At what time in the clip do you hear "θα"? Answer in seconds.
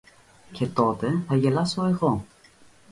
1.27-1.35